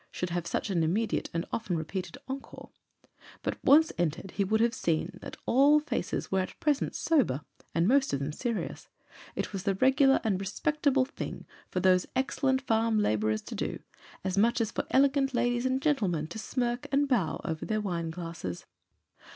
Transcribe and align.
should 0.09 0.31
have 0.31 0.47
such 0.47 0.71
an 0.71 0.81
immediate 0.81 1.29
and 1.31 1.45
often 1.53 1.77
repeated 1.77 2.17
encore; 2.27 2.71
but 3.43 3.63
once 3.63 3.93
entered, 3.99 4.31
he 4.31 4.43
would 4.43 4.59
have 4.59 4.73
seen 4.73 5.19
that 5.21 5.37
all 5.45 5.79
faces 5.79 6.31
were 6.31 6.39
at 6.39 6.59
present 6.59 6.95
sober, 6.95 7.41
and 7.75 7.87
most 7.87 8.11
of 8.11 8.17
them 8.17 8.31
serious; 8.31 8.87
it 9.35 9.53
was 9.53 9.61
the 9.61 9.75
regular 9.75 10.19
and 10.23 10.39
respectable 10.39 11.05
thing 11.05 11.45
for 11.69 11.79
those 11.81 12.07
excellent 12.15 12.63
farm 12.63 12.97
labourers 12.97 13.43
to 13.43 13.53
do, 13.53 13.77
as 14.23 14.39
much 14.39 14.59
as 14.59 14.71
for 14.71 14.87
elegant 14.89 15.35
ladies 15.35 15.67
and 15.67 15.83
gentlemen 15.83 16.25
to 16.25 16.39
smirk 16.39 16.87
and 16.91 17.07
bow 17.07 17.39
over 17.45 17.63
their 17.63 17.79
wine 17.79 18.09
glasses. 18.09 18.65